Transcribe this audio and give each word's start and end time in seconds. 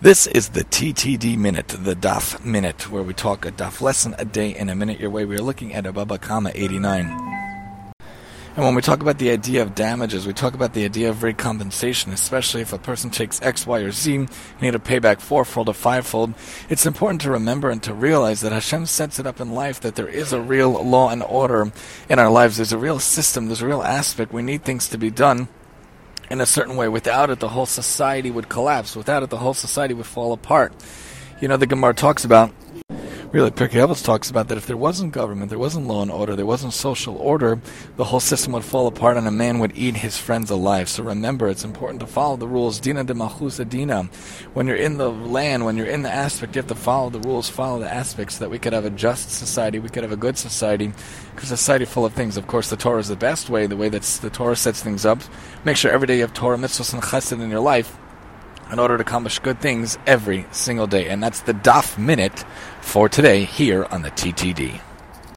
This 0.00 0.28
is 0.28 0.50
the 0.50 0.62
TTD 0.62 1.36
Minute, 1.36 1.66
the 1.66 1.96
DAF 1.96 2.44
Minute, 2.44 2.88
where 2.88 3.02
we 3.02 3.12
talk 3.12 3.44
a 3.44 3.50
DAF 3.50 3.80
lesson 3.80 4.14
a 4.16 4.24
day 4.24 4.54
in 4.54 4.68
a 4.68 4.76
minute 4.76 5.00
your 5.00 5.10
way. 5.10 5.24
We 5.24 5.34
are 5.34 5.42
looking 5.42 5.74
at 5.74 5.92
Baba 5.92 6.18
Kama 6.18 6.52
89. 6.54 7.06
And 8.54 8.64
when 8.64 8.76
we 8.76 8.80
talk 8.80 9.00
about 9.02 9.18
the 9.18 9.32
idea 9.32 9.60
of 9.60 9.74
damages, 9.74 10.24
we 10.24 10.32
talk 10.32 10.54
about 10.54 10.72
the 10.72 10.84
idea 10.84 11.10
of 11.10 11.24
recompensation, 11.24 12.12
especially 12.12 12.60
if 12.60 12.72
a 12.72 12.78
person 12.78 13.10
takes 13.10 13.42
X, 13.42 13.66
Y, 13.66 13.80
or 13.80 13.90
Z, 13.90 14.12
you 14.12 14.28
need 14.60 14.70
to 14.70 14.78
pay 14.78 15.00
back 15.00 15.18
fourfold 15.18 15.68
or 15.68 15.74
fivefold. 15.74 16.32
It's 16.68 16.86
important 16.86 17.20
to 17.22 17.32
remember 17.32 17.68
and 17.68 17.82
to 17.82 17.92
realize 17.92 18.40
that 18.42 18.52
Hashem 18.52 18.86
sets 18.86 19.18
it 19.18 19.26
up 19.26 19.40
in 19.40 19.50
life 19.52 19.80
that 19.80 19.96
there 19.96 20.06
is 20.06 20.32
a 20.32 20.40
real 20.40 20.70
law 20.74 21.10
and 21.10 21.24
order 21.24 21.72
in 22.08 22.20
our 22.20 22.30
lives. 22.30 22.58
There's 22.58 22.72
a 22.72 22.78
real 22.78 23.00
system, 23.00 23.46
there's 23.46 23.62
a 23.62 23.66
real 23.66 23.82
aspect. 23.82 24.32
We 24.32 24.42
need 24.42 24.62
things 24.62 24.86
to 24.90 24.96
be 24.96 25.10
done 25.10 25.48
in 26.30 26.40
a 26.40 26.46
certain 26.46 26.76
way. 26.76 26.88
Without 26.88 27.30
it, 27.30 27.40
the 27.40 27.48
whole 27.48 27.66
society 27.66 28.30
would 28.30 28.48
collapse. 28.48 28.96
Without 28.96 29.22
it, 29.22 29.30
the 29.30 29.38
whole 29.38 29.54
society 29.54 29.94
would 29.94 30.06
fall 30.06 30.32
apart. 30.32 30.72
You 31.40 31.48
know, 31.48 31.56
the 31.56 31.66
Gemara 31.66 31.94
talks 31.94 32.24
about 32.24 32.52
really, 33.32 33.50
Pirkei 33.50 33.86
Avos 33.86 34.04
talks 34.04 34.30
about 34.30 34.48
that 34.48 34.58
if 34.58 34.66
there 34.66 34.76
wasn't 34.76 35.12
government, 35.12 35.50
there 35.50 35.58
wasn't 35.58 35.86
law 35.86 36.02
and 36.02 36.10
order, 36.10 36.34
there 36.34 36.46
wasn't 36.46 36.72
social 36.72 37.16
order, 37.16 37.60
the 37.96 38.04
whole 38.04 38.20
system 38.20 38.52
would 38.52 38.64
fall 38.64 38.86
apart 38.86 39.16
and 39.16 39.26
a 39.26 39.30
man 39.30 39.58
would 39.58 39.76
eat 39.76 39.96
his 39.96 40.16
friends 40.16 40.50
alive. 40.50 40.88
So 40.88 41.02
remember, 41.02 41.48
it's 41.48 41.64
important 41.64 42.00
to 42.00 42.06
follow 42.06 42.36
the 42.36 42.48
rules. 42.48 42.80
Dina 42.80 43.04
de 43.04 43.14
malchus 43.14 43.58
dina. 43.58 44.04
When 44.54 44.66
you're 44.66 44.76
in 44.76 44.98
the 44.98 45.10
land, 45.10 45.64
when 45.64 45.76
you're 45.76 45.86
in 45.86 46.02
the 46.02 46.10
aspect, 46.10 46.56
you 46.56 46.60
have 46.60 46.68
to 46.68 46.74
follow 46.74 47.10
the 47.10 47.20
rules, 47.20 47.48
follow 47.48 47.80
the 47.80 47.92
aspects, 47.92 48.36
so 48.36 48.44
that 48.44 48.50
we 48.50 48.58
could 48.58 48.72
have 48.72 48.84
a 48.84 48.90
just 48.90 49.30
society, 49.30 49.78
we 49.78 49.88
could 49.88 50.02
have 50.02 50.12
a 50.12 50.16
good 50.16 50.38
society, 50.38 50.92
a 51.36 51.46
society 51.46 51.84
full 51.84 52.04
of 52.04 52.14
things. 52.14 52.36
Of 52.36 52.46
course, 52.46 52.70
the 52.70 52.76
Torah 52.76 53.00
is 53.00 53.08
the 53.08 53.16
best 53.16 53.50
way, 53.50 53.66
the 53.66 53.76
way 53.76 53.88
that 53.88 54.02
the 54.02 54.30
Torah 54.30 54.56
sets 54.56 54.82
things 54.82 55.04
up. 55.04 55.20
Make 55.64 55.76
sure 55.76 55.90
every 55.90 56.06
day 56.06 56.16
you 56.16 56.22
have 56.22 56.34
Torah, 56.34 56.56
mitzvahs, 56.56 56.94
and 56.94 57.02
chesed 57.02 57.32
in 57.32 57.50
your 57.50 57.60
life 57.60 57.96
in 58.70 58.78
order 58.78 58.96
to 58.96 59.02
accomplish 59.02 59.38
good 59.38 59.60
things 59.60 59.98
every 60.06 60.46
single 60.50 60.86
day. 60.86 61.08
And 61.08 61.22
that's 61.22 61.40
the 61.40 61.54
DAF 61.54 61.98
Minute 61.98 62.44
for 62.80 63.08
today 63.08 63.44
here 63.44 63.84
on 63.84 64.02
the 64.02 64.10
TTD. 64.10 64.80